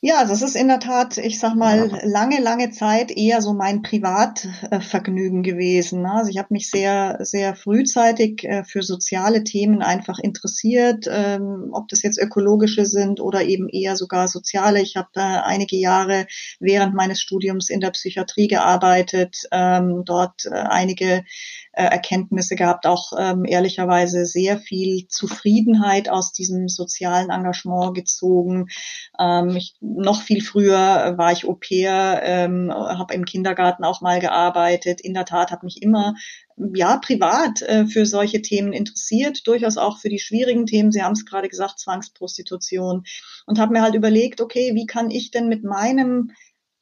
[0.00, 3.82] Ja, das ist in der Tat, ich sag mal, lange, lange Zeit eher so mein
[3.82, 6.02] Privatvergnügen gewesen.
[6.02, 6.12] Ne?
[6.12, 11.88] Also ich habe mich sehr, sehr frühzeitig äh, für soziale Themen einfach interessiert, ähm, ob
[11.88, 14.80] das jetzt ökologische sind oder eben eher sogar soziale.
[14.82, 16.28] Ich habe einige Jahre
[16.60, 21.24] während meines Studiums in der Psychiatrie gearbeitet, ähm, dort äh, einige
[21.72, 28.66] äh, Erkenntnisse gehabt, auch ähm, ehrlicherweise sehr viel Zufriedenheit aus diesem sozialen Engagement gezogen.
[29.18, 34.20] Ähm, ich, noch viel früher war ich Au pair, ähm, habe im Kindergarten auch mal
[34.20, 35.00] gearbeitet.
[35.00, 36.14] In der Tat habe mich immer
[36.74, 40.92] ja privat äh, für solche Themen interessiert, durchaus auch für die schwierigen Themen.
[40.92, 43.04] Sie haben es gerade gesagt, Zwangsprostitution
[43.46, 46.32] und habe mir halt überlegt, okay, wie kann ich denn mit meinem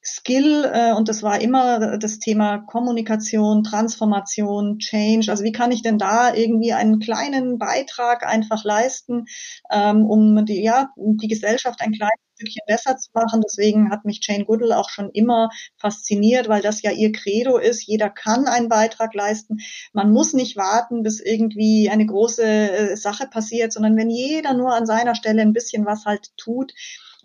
[0.06, 5.30] Skill äh, und das war immer das Thema Kommunikation, Transformation, Change.
[5.30, 9.24] Also wie kann ich denn da irgendwie einen kleinen Beitrag einfach leisten,
[9.70, 13.40] ähm, um die, ja, die Gesellschaft ein kleines Stückchen besser zu machen.
[13.44, 17.82] Deswegen hat mich Jane Goodall auch schon immer fasziniert, weil das ja ihr Credo ist.
[17.86, 19.58] Jeder kann einen Beitrag leisten.
[19.92, 24.74] Man muss nicht warten, bis irgendwie eine große äh, Sache passiert, sondern wenn jeder nur
[24.74, 26.72] an seiner Stelle ein bisschen was halt tut,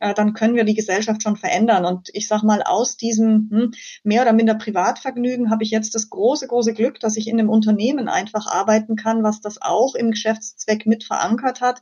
[0.01, 1.85] äh, dann können wir die Gesellschaft schon verändern.
[1.85, 3.71] Und ich sage mal, aus diesem hm,
[4.03, 7.49] mehr oder minder Privatvergnügen habe ich jetzt das große, große Glück, dass ich in einem
[7.49, 11.81] Unternehmen einfach arbeiten kann, was das auch im Geschäftszweck mit verankert hat.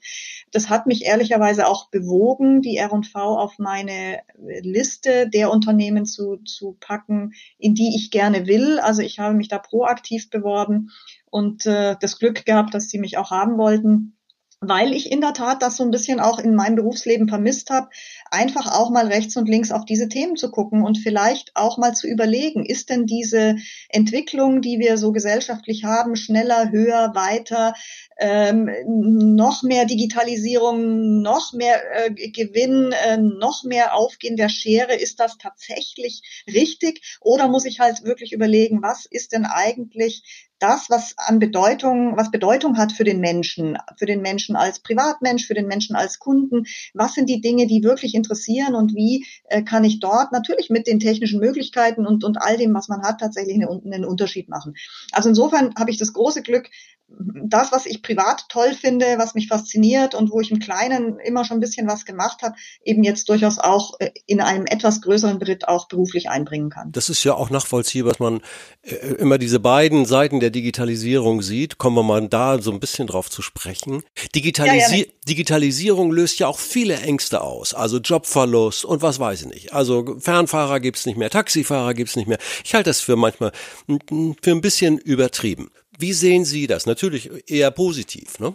[0.52, 6.76] Das hat mich ehrlicherweise auch bewogen, die R&V auf meine Liste der Unternehmen zu, zu
[6.80, 8.80] packen, in die ich gerne will.
[8.80, 10.92] Also ich habe mich da proaktiv beworben
[11.32, 14.19] und äh, das Glück gehabt, dass sie mich auch haben wollten
[14.62, 17.90] weil ich in der Tat das so ein bisschen auch in meinem Berufsleben vermisst habe,
[18.30, 21.94] einfach auch mal rechts und links auf diese Themen zu gucken und vielleicht auch mal
[21.94, 23.56] zu überlegen, ist denn diese
[23.88, 27.74] Entwicklung, die wir so gesellschaftlich haben, schneller, höher, weiter,
[28.18, 35.22] ähm, noch mehr Digitalisierung, noch mehr äh, Gewinn, äh, noch mehr Aufgehen der Schere, ist
[35.22, 37.18] das tatsächlich richtig?
[37.22, 42.32] Oder muss ich halt wirklich überlegen, was ist denn eigentlich das, was an Bedeutung, was
[42.32, 46.66] Bedeutung hat für den Menschen, für den Menschen als Privatmensch, für den Menschen als Kunden.
[46.94, 50.88] Was sind die Dinge, die wirklich interessieren und wie äh, kann ich dort natürlich mit
[50.88, 54.76] den technischen Möglichkeiten und, und all dem, was man hat, tatsächlich einen, einen Unterschied machen.
[55.12, 56.70] Also insofern habe ich das große Glück,
[57.18, 61.44] das, was ich privat toll finde, was mich fasziniert und wo ich im Kleinen immer
[61.44, 65.40] schon ein bisschen was gemacht habe, eben jetzt durchaus auch äh, in einem etwas größeren
[65.40, 66.92] Beritt auch beruflich einbringen kann.
[66.92, 68.42] Das ist ja auch nachvollziehbar, dass man
[68.84, 71.78] äh, immer diese beiden Seiten der Digitalisierung sieht.
[71.78, 74.04] Kommen wir mal da so ein bisschen drauf zu sprechen.
[74.36, 79.42] Digitalisi ja, ja, Digitalisierung löst ja auch viele Ängste aus, also Jobverlust und was weiß
[79.42, 79.74] ich nicht.
[79.74, 82.40] Also Fernfahrer gibt's nicht mehr, Taxifahrer gibt's nicht mehr.
[82.64, 83.52] Ich halte das für manchmal
[83.88, 85.70] für ein bisschen übertrieben.
[85.98, 86.86] Wie sehen Sie das?
[86.86, 88.54] Natürlich eher positiv, ne?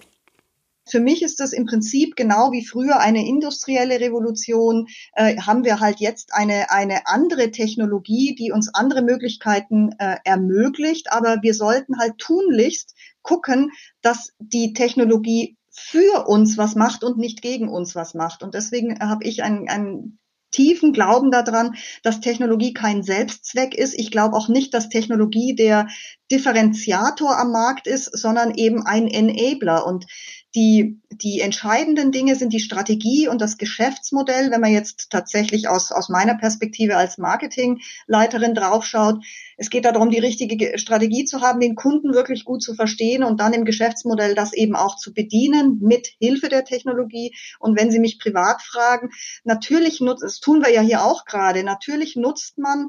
[0.87, 5.81] Für mich ist das im Prinzip genau wie früher eine industrielle Revolution, äh, haben wir
[5.81, 11.13] halt jetzt eine, eine andere Technologie, die uns andere Möglichkeiten äh, ermöglicht.
[11.13, 13.71] Aber wir sollten halt tunlichst gucken,
[14.03, 18.43] dass die Technologie für uns was macht und nicht gegen uns was macht.
[18.43, 20.19] Und deswegen habe ich ein, ein
[20.55, 23.95] tiefen Glauben daran, dass Technologie kein Selbstzweck ist.
[23.95, 25.89] Ich glaube auch nicht, dass Technologie der
[26.31, 29.85] Differenziator am Markt ist, sondern eben ein Enabler.
[29.85, 30.07] Und
[30.55, 34.51] die, die entscheidenden Dinge sind die Strategie und das Geschäftsmodell.
[34.51, 39.25] Wenn man jetzt tatsächlich aus, aus meiner Perspektive als Marketingleiterin draufschaut,
[39.57, 43.41] es geht darum, die richtige Strategie zu haben, den Kunden wirklich gut zu verstehen und
[43.41, 47.35] dann im Geschäftsmodell das eben auch zu bedienen mit Hilfe der Technologie.
[47.59, 49.11] Und wenn Sie mich privat fragen,
[49.43, 52.89] natürlich nutzt, das tun wir ja hier auch gerade, natürlich nutzt man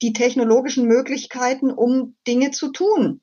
[0.00, 3.20] die technologischen Möglichkeiten, um Dinge zu tun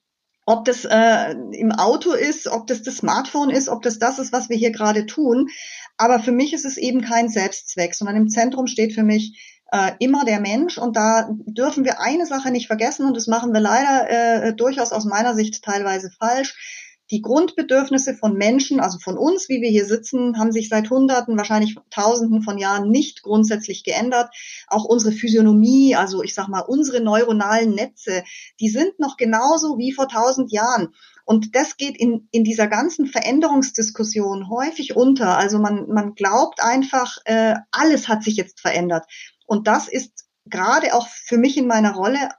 [0.50, 4.34] ob das äh, im Auto ist, ob das das Smartphone ist, ob das das ist,
[4.34, 5.50] was wir hier gerade tun.
[5.96, 9.92] Aber für mich ist es eben kein Selbstzweck, sondern im Zentrum steht für mich äh,
[10.00, 10.80] immer der Mensch.
[10.80, 14.92] Und da dürfen wir eine Sache nicht vergessen, und das machen wir leider äh, durchaus
[14.92, 16.89] aus meiner Sicht teilweise falsch.
[17.12, 21.38] Die Grundbedürfnisse von Menschen, also von uns, wie wir hier sitzen, haben sich seit Hunderten,
[21.38, 24.34] wahrscheinlich Tausenden von Jahren nicht grundsätzlich geändert.
[24.68, 28.24] Auch unsere Physiognomie, also ich sag mal, unsere neuronalen Netze,
[28.60, 30.94] die sind noch genauso wie vor tausend Jahren.
[31.26, 35.38] Und das geht in, in dieser ganzen Veränderungsdiskussion häufig unter.
[35.38, 39.06] Also man, man glaubt einfach, äh, alles hat sich jetzt verändert.
[39.46, 42.30] Und das ist gerade auch für mich in meiner Rolle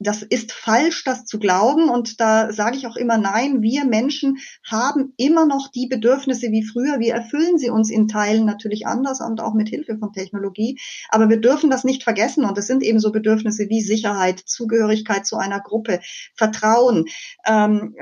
[0.00, 1.90] das ist falsch, das zu glauben.
[1.90, 3.60] Und da sage ich auch immer nein.
[3.60, 6.98] Wir Menschen haben immer noch die Bedürfnisse wie früher.
[6.98, 10.80] Wir erfüllen sie uns in Teilen natürlich anders und auch mit Hilfe von Technologie.
[11.10, 12.46] Aber wir dürfen das nicht vergessen.
[12.46, 16.00] Und es sind eben so Bedürfnisse wie Sicherheit, Zugehörigkeit zu einer Gruppe,
[16.34, 17.04] Vertrauen,
[17.46, 17.94] ähm,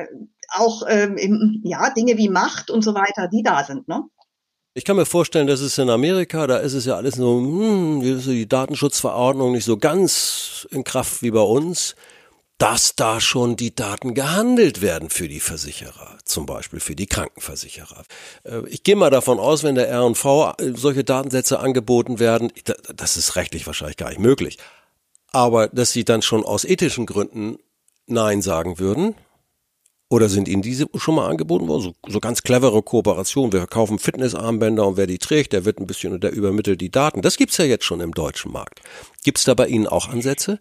[0.51, 3.89] auch ähm, ja Dinge wie Macht und so weiter, die da sind.
[3.89, 4.05] Ne?
[4.79, 8.01] Ich kann mir vorstellen, dass es in Amerika, da ist es ja alles so, hm,
[8.01, 11.97] die Datenschutzverordnung nicht so ganz in Kraft wie bei uns,
[12.59, 18.05] dass da schon die Daten gehandelt werden für die Versicherer, zum Beispiel für die Krankenversicherer.
[18.45, 22.53] Äh, ich gehe mal davon aus, wenn der R&V äh, solche Datensätze angeboten werden,
[22.95, 24.59] das ist rechtlich wahrscheinlich gar nicht möglich,
[25.33, 27.59] aber dass sie dann schon aus ethischen Gründen
[28.07, 29.17] Nein sagen würden,
[30.11, 31.83] oder sind Ihnen diese schon mal angeboten worden?
[31.83, 33.53] So, so ganz clevere Kooperation.
[33.53, 36.91] Wir kaufen Fitnessarmbänder und wer die trägt, der wird ein bisschen und der übermittelt die
[36.91, 37.23] Daten.
[37.23, 38.81] Das gibt's ja jetzt schon im deutschen Markt.
[39.23, 40.61] Gibt's da bei Ihnen auch Ansätze?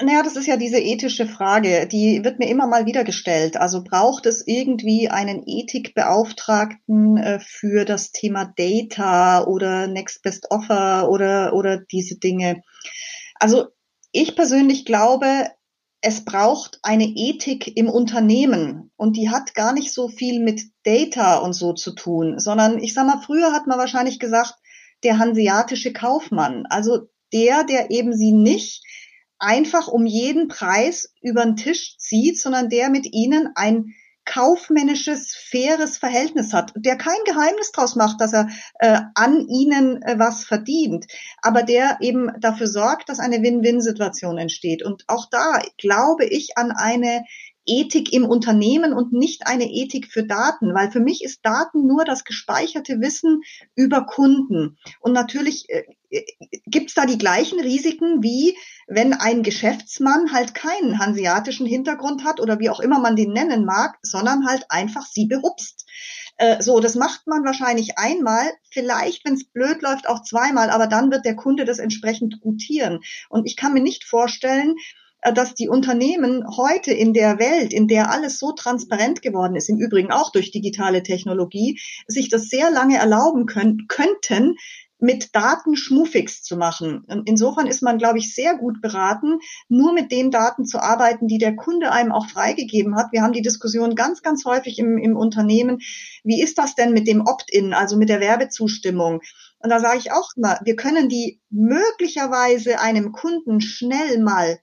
[0.00, 3.56] Naja, das ist ja diese ethische Frage, die wird mir immer mal wieder gestellt.
[3.56, 11.08] Also braucht es irgendwie einen Ethikbeauftragten äh, für das Thema Data oder Next Best Offer
[11.08, 12.62] oder, oder diese Dinge?
[13.36, 13.68] Also
[14.12, 15.46] ich persönlich glaube,
[16.06, 21.38] es braucht eine Ethik im Unternehmen und die hat gar nicht so viel mit Data
[21.38, 24.54] und so zu tun, sondern ich sag mal, früher hat man wahrscheinlich gesagt,
[25.02, 28.84] der hanseatische Kaufmann, also der, der eben sie nicht
[29.40, 33.92] einfach um jeden Preis über den Tisch zieht, sondern der mit ihnen ein
[34.26, 38.48] kaufmännisches, faires Verhältnis hat, der kein Geheimnis draus macht, dass er
[38.80, 41.06] äh, an ihnen äh, was verdient,
[41.40, 44.82] aber der eben dafür sorgt, dass eine Win-Win-Situation entsteht.
[44.82, 47.24] Und auch da glaube ich an eine
[47.66, 52.04] Ethik im Unternehmen und nicht eine Ethik für Daten, weil für mich ist Daten nur
[52.04, 53.42] das gespeicherte Wissen
[53.74, 54.78] über Kunden.
[55.00, 56.24] Und natürlich äh, äh
[56.66, 62.40] gibt es da die gleichen Risiken wie wenn ein Geschäftsmann halt keinen hanseatischen Hintergrund hat
[62.40, 65.86] oder wie auch immer man den nennen mag, sondern halt einfach sie behupst.
[66.36, 70.86] Äh, so, das macht man wahrscheinlich einmal, vielleicht, wenn es blöd läuft, auch zweimal, aber
[70.86, 73.00] dann wird der Kunde das entsprechend gutieren.
[73.28, 74.76] Und ich kann mir nicht vorstellen,
[75.32, 79.78] dass die Unternehmen heute in der Welt, in der alles so transparent geworden ist, im
[79.78, 84.56] Übrigen auch durch digitale Technologie, sich das sehr lange erlauben können, könnten,
[84.98, 87.04] mit Daten Schmufix zu machen.
[87.26, 91.38] Insofern ist man, glaube ich, sehr gut beraten, nur mit den Daten zu arbeiten, die
[91.38, 93.12] der Kunde einem auch freigegeben hat.
[93.12, 95.80] Wir haben die Diskussion ganz, ganz häufig im, im Unternehmen.
[96.24, 99.20] Wie ist das denn mit dem Opt-in, also mit der Werbezustimmung?
[99.58, 104.58] Und da sage ich auch mal, wir können die möglicherweise einem Kunden schnell mal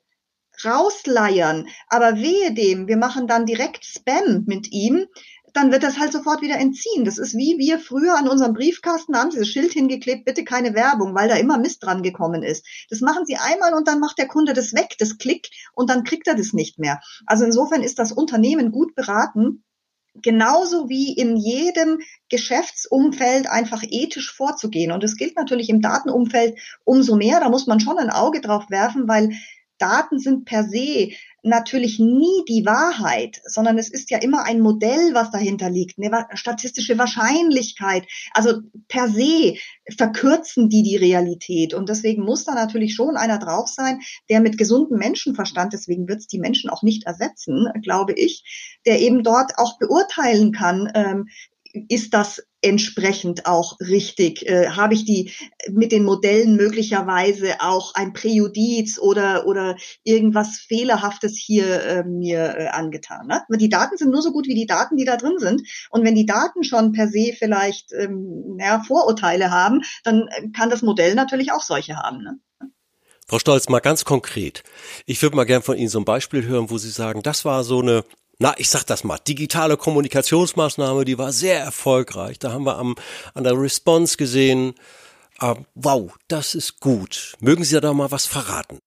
[0.65, 5.05] rausleiern, aber wehe dem, wir machen dann direkt Spam mit ihm,
[5.53, 7.05] dann wird das halt sofort wieder entziehen.
[7.05, 11.15] Das ist wie wir früher an unserem Briefkasten haben dieses Schild hingeklebt, bitte keine Werbung,
[11.15, 12.65] weil da immer Mist dran gekommen ist.
[12.89, 16.03] Das machen sie einmal und dann macht der Kunde das weg, das Klick, und dann
[16.03, 16.99] kriegt er das nicht mehr.
[17.25, 19.63] Also insofern ist das Unternehmen gut beraten,
[20.15, 21.99] genauso wie in jedem
[22.29, 24.91] Geschäftsumfeld einfach ethisch vorzugehen.
[24.91, 27.39] Und es gilt natürlich im Datenumfeld umso mehr.
[27.39, 29.31] Da muss man schon ein Auge drauf werfen, weil
[29.83, 31.09] Daten sind per se
[31.43, 36.25] natürlich nie die Wahrheit, sondern es ist ja immer ein Modell, was dahinter liegt, eine
[36.35, 38.05] statistische Wahrscheinlichkeit.
[38.33, 39.55] Also per se
[39.97, 41.73] verkürzen die die Realität.
[41.73, 46.19] Und deswegen muss da natürlich schon einer drauf sein, der mit gesundem Menschenverstand, deswegen wird
[46.19, 51.27] es die Menschen auch nicht ersetzen, glaube ich, der eben dort auch beurteilen kann, ähm,
[51.73, 54.47] ist das entsprechend auch richtig?
[54.47, 55.33] Äh, Habe ich die
[55.71, 62.67] mit den Modellen möglicherweise auch ein Präjudiz oder, oder irgendwas Fehlerhaftes hier äh, mir äh,
[62.67, 63.27] angetan?
[63.27, 63.41] Ne?
[63.57, 65.63] Die Daten sind nur so gut wie die Daten, die da drin sind.
[65.89, 70.83] Und wenn die Daten schon per se vielleicht ähm, ja, Vorurteile haben, dann kann das
[70.83, 72.23] Modell natürlich auch solche haben.
[72.23, 72.39] Ne?
[73.27, 74.63] Frau Stolz, mal ganz konkret.
[75.05, 77.63] Ich würde mal gern von Ihnen so ein Beispiel hören, wo Sie sagen, das war
[77.63, 78.03] so eine
[78.39, 82.39] na, ich sag das mal, digitale Kommunikationsmaßnahme, die war sehr erfolgreich.
[82.39, 82.95] Da haben wir am,
[83.33, 84.73] an der Response gesehen,
[85.39, 87.35] äh, wow, das ist gut.
[87.39, 88.79] Mögen Sie da mal was verraten?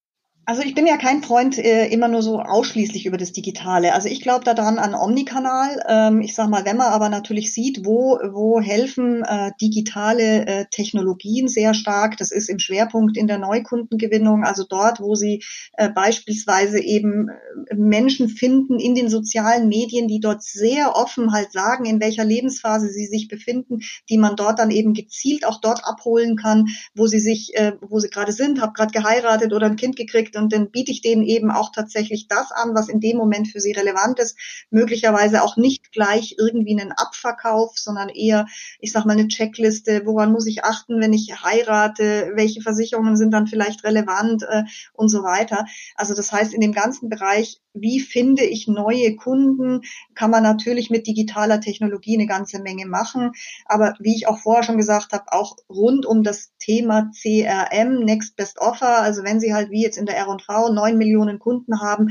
[0.48, 3.94] Also ich bin ja kein Freund äh, immer nur so ausschließlich über das Digitale.
[3.94, 5.82] Also ich glaube daran an Omnikanal.
[5.88, 10.64] Ähm, ich sage mal, wenn man aber natürlich sieht, wo, wo helfen äh, digitale äh,
[10.70, 15.88] Technologien sehr stark, das ist im Schwerpunkt in der Neukundengewinnung, also dort, wo sie äh,
[15.88, 21.86] beispielsweise eben äh, Menschen finden in den sozialen Medien, die dort sehr offen halt sagen,
[21.86, 26.36] in welcher Lebensphase sie sich befinden, die man dort dann eben gezielt auch dort abholen
[26.36, 29.96] kann, wo sie sich, äh, wo sie gerade sind, habe gerade geheiratet oder ein Kind
[29.96, 33.48] gekriegt und dann biete ich denen eben auch tatsächlich das an, was in dem Moment
[33.48, 34.36] für sie relevant ist.
[34.70, 38.46] Möglicherweise auch nicht gleich irgendwie einen Abverkauf, sondern eher,
[38.80, 43.30] ich sag mal, eine Checkliste, woran muss ich achten, wenn ich heirate, welche Versicherungen sind
[43.32, 45.66] dann vielleicht relevant äh, und so weiter.
[45.94, 49.82] Also das heißt, in dem ganzen Bereich wie finde ich neue Kunden,
[50.14, 53.32] kann man natürlich mit digitaler Technologie eine ganze Menge machen.
[53.64, 58.36] Aber wie ich auch vorher schon gesagt habe, auch rund um das Thema CRM, Next
[58.36, 62.08] Best Offer, also wenn Sie halt wie jetzt in der R&V neun Millionen Kunden haben,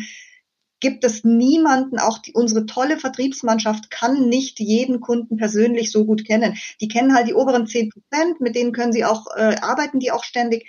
[0.80, 6.25] gibt es niemanden, auch die, unsere tolle Vertriebsmannschaft kann nicht jeden Kunden persönlich so gut
[6.25, 6.58] kennen.
[6.82, 10.12] Die kennen halt die oberen zehn Prozent, mit denen können sie auch, äh, arbeiten die
[10.12, 10.67] auch ständig.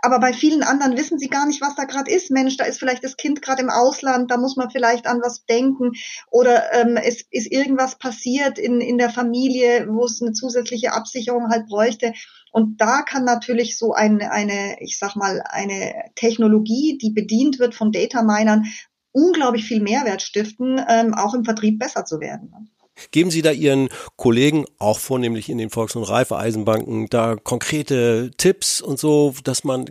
[0.00, 2.30] Aber bei vielen anderen wissen sie gar nicht, was da gerade ist.
[2.30, 5.44] Mensch, da ist vielleicht das Kind gerade im Ausland, da muss man vielleicht an was
[5.46, 5.92] denken.
[6.30, 11.48] Oder ähm, es ist irgendwas passiert in, in der Familie, wo es eine zusätzliche Absicherung
[11.50, 12.12] halt bräuchte.
[12.52, 17.74] Und da kann natürlich so eine, eine, ich sag mal, eine Technologie, die bedient wird
[17.74, 18.66] von Data Minern,
[19.12, 22.70] unglaublich viel Mehrwert stiften, ähm, auch im Vertrieb besser zu werden.
[23.10, 28.80] Geben Sie da Ihren Kollegen, auch vornehmlich in den Volks- und Reifeisenbanken, da konkrete Tipps
[28.80, 29.86] und so, dass man,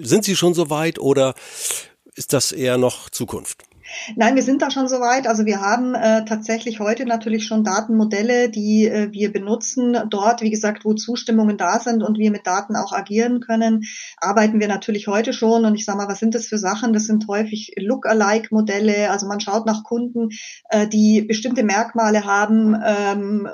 [0.00, 1.34] sind Sie schon so weit oder
[2.14, 3.64] ist das eher noch Zukunft?
[4.16, 5.26] Nein, wir sind da schon soweit.
[5.26, 9.96] Also wir haben äh, tatsächlich heute natürlich schon Datenmodelle, die äh, wir benutzen.
[10.08, 13.84] Dort, wie gesagt, wo Zustimmungen da sind und wir mit Daten auch agieren können,
[14.18, 15.64] arbeiten wir natürlich heute schon.
[15.64, 16.92] Und ich sage mal, was sind das für Sachen?
[16.92, 19.10] Das sind häufig Look-alike-Modelle.
[19.10, 20.30] Also man schaut nach Kunden,
[20.70, 22.76] äh, die bestimmte Merkmale haben.
[22.84, 23.48] Ähm,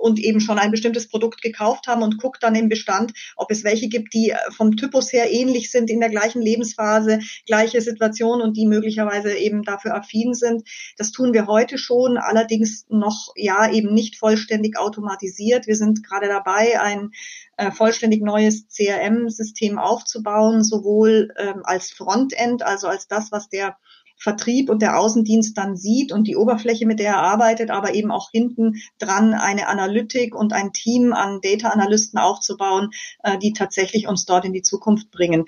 [0.00, 3.64] und eben schon ein bestimmtes Produkt gekauft haben und guckt dann im Bestand, ob es
[3.64, 8.40] welche gibt, die äh, vom Typus her ähnlich sind, in der gleichen Lebensphase, gleiche Situation
[8.40, 10.62] und die möglicherweise eben dafür affin sind.
[10.96, 15.66] Das tun wir heute schon, allerdings noch ja eben nicht vollständig automatisiert.
[15.66, 17.10] Wir sind gerade dabei, ein
[17.56, 23.76] äh, vollständig neues CRM-System aufzubauen, sowohl ähm, als Frontend, also als das, was der
[24.20, 28.10] Vertrieb und der Außendienst dann sieht und die Oberfläche, mit der er arbeitet, aber eben
[28.10, 32.90] auch hinten dran eine Analytik und ein Team an Data-Analysten aufzubauen,
[33.24, 35.46] äh, die tatsächlich uns dort in die Zukunft bringen.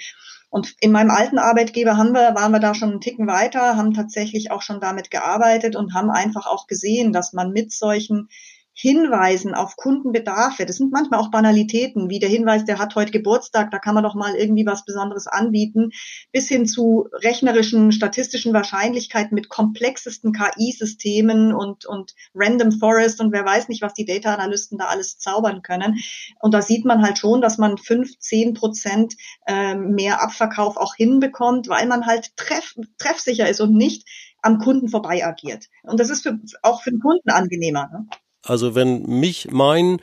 [0.49, 3.95] Und in meinem alten Arbeitgeber haben wir, waren wir da schon einen Ticken weiter, haben
[3.95, 8.29] tatsächlich auch schon damit gearbeitet und haben einfach auch gesehen, dass man mit solchen
[8.75, 10.65] Hinweisen auf Kundenbedarfe.
[10.65, 14.05] Das sind manchmal auch Banalitäten, wie der Hinweis, der hat heute Geburtstag, da kann man
[14.05, 15.91] doch mal irgendwie was Besonderes anbieten,
[16.33, 23.45] bis hin zu rechnerischen, statistischen Wahrscheinlichkeiten mit komplexesten KI-Systemen und, und Random Forest und wer
[23.45, 25.99] weiß nicht, was die Data-Analysten da alles zaubern können.
[26.41, 30.95] Und da sieht man halt schon, dass man fünf, zehn Prozent äh, mehr Abverkauf auch
[30.95, 34.09] hinbekommt, weil man halt treff, treffsicher ist und nicht
[34.43, 35.67] am Kunden vorbei agiert.
[35.83, 37.89] Und das ist für, auch für den Kunden angenehmer.
[37.93, 38.07] Ne?
[38.42, 40.00] Also wenn mich mein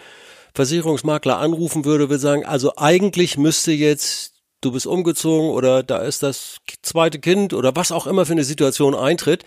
[0.54, 6.24] Versicherungsmakler anrufen würde, würde sagen, also eigentlich müsste jetzt du bist umgezogen oder da ist
[6.24, 9.46] das zweite Kind oder was auch immer für eine Situation eintritt,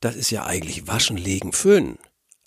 [0.00, 1.98] das ist ja eigentlich waschen, legen, föhnen.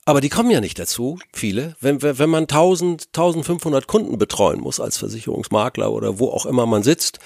[0.05, 1.75] Aber die kommen ja nicht dazu, viele.
[1.81, 6.83] Wenn, wenn man 1000, 1500 Kunden betreuen muss als Versicherungsmakler oder wo auch immer man
[6.83, 7.19] sitzt,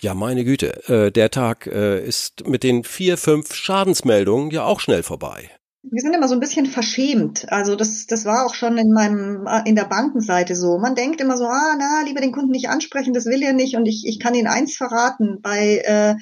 [0.00, 4.80] ja meine Güte, äh, der Tag äh, ist mit den vier, fünf Schadensmeldungen ja auch
[4.80, 5.50] schnell vorbei
[5.90, 7.50] wir sind immer so ein bisschen verschämt.
[7.52, 10.78] Also das, das war auch schon in meinem, in der Bankenseite so.
[10.78, 13.76] Man denkt immer so, ah, na, lieber den Kunden nicht ansprechen, das will er nicht.
[13.76, 16.14] Und ich, ich kann Ihnen eins verraten, bei äh,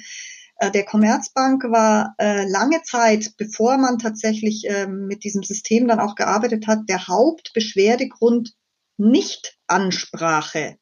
[0.57, 5.99] äh, der Commerzbank war äh, lange Zeit, bevor man tatsächlich äh, mit diesem System dann
[5.99, 8.53] auch gearbeitet hat, der Hauptbeschwerdegrund
[8.97, 10.77] nicht Ansprache.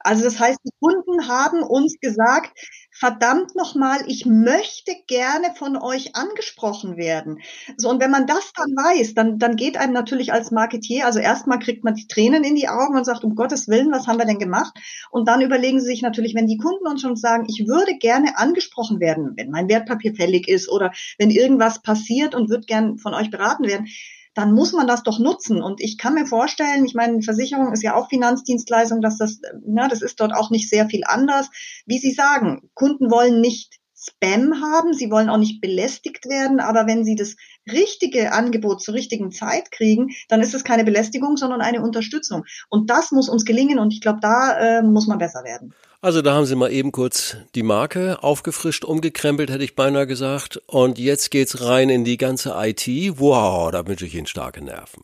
[0.00, 2.58] Also das heißt, die Kunden haben uns gesagt,
[3.00, 7.38] verdammt nochmal, ich möchte gerne von euch angesprochen werden.
[7.78, 11.18] So, und wenn man das dann weiß, dann, dann geht einem natürlich als Marketier, also
[11.18, 14.18] erstmal kriegt man die Tränen in die Augen und sagt, um Gottes Willen, was haben
[14.18, 14.76] wir denn gemacht?
[15.10, 18.36] Und dann überlegen sie sich natürlich, wenn die Kunden uns schon sagen, ich würde gerne
[18.36, 23.14] angesprochen werden, wenn mein Wertpapier fällig ist oder wenn irgendwas passiert und würde gern von
[23.14, 23.86] euch beraten werden,
[24.34, 25.62] dann muss man das doch nutzen.
[25.62, 29.88] Und ich kann mir vorstellen, ich meine, Versicherung ist ja auch Finanzdienstleistung, dass das, na,
[29.88, 31.48] das ist dort auch nicht sehr viel anders.
[31.86, 36.86] Wie Sie sagen, Kunden wollen nicht Spam haben, sie wollen auch nicht belästigt werden, aber
[36.86, 37.36] wenn sie das
[37.70, 42.44] richtige Angebot zur richtigen Zeit kriegen, dann ist es keine Belästigung, sondern eine Unterstützung.
[42.70, 45.74] Und das muss uns gelingen und ich glaube, da äh, muss man besser werden.
[46.00, 50.56] Also da haben Sie mal eben kurz die Marke aufgefrischt, umgekrempelt, hätte ich beinahe gesagt.
[50.66, 52.86] Und jetzt geht's rein in die ganze IT.
[53.18, 55.02] Wow, da wünsche ich Ihnen starke Nerven.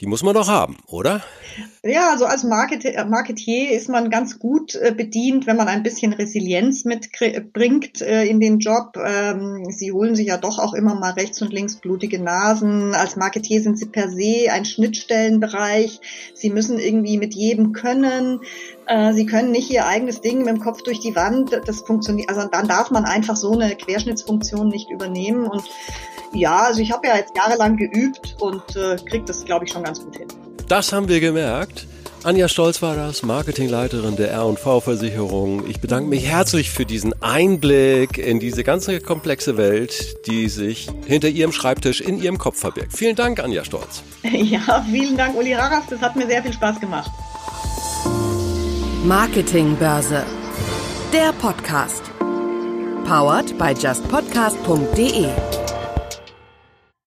[0.00, 1.22] Die muss man doch haben, oder?
[1.82, 6.14] Ja, also als Market Marketier ist man ganz gut äh, bedient, wenn man ein bisschen
[6.14, 8.96] Resilienz mitbringt äh, in den Job.
[8.96, 12.94] Ähm, sie holen sich ja doch auch immer mal rechts und links blutige Nasen.
[12.94, 16.00] Als Marketier sind sie per se ein Schnittstellenbereich.
[16.34, 18.40] Sie müssen irgendwie mit jedem können.
[18.86, 21.60] Äh, sie können nicht ihr eigenes Ding mit dem Kopf durch die Wand.
[21.66, 25.62] Das funktioniert, also dann darf man einfach so eine Querschnittsfunktion nicht übernehmen und
[26.32, 29.82] ja, also ich habe ja jetzt jahrelang geübt und äh, kriege das, glaube ich, schon
[29.82, 30.28] ganz gut hin.
[30.68, 31.86] Das haben wir gemerkt.
[32.22, 35.66] Anja Stolz war das, Marketingleiterin der R&V-Versicherung.
[35.66, 41.28] Ich bedanke mich herzlich für diesen Einblick in diese ganze komplexe Welt, die sich hinter
[41.28, 42.94] Ihrem Schreibtisch in Ihrem Kopf verbirgt.
[42.94, 44.02] Vielen Dank, Anja Stolz.
[44.22, 45.84] Ja, vielen Dank, Uli Raras.
[45.88, 47.10] Das hat mir sehr viel Spaß gemacht.
[49.04, 50.24] Marketingbörse.
[51.12, 52.02] Der Podcast.
[53.06, 55.69] Powered by justpodcast.de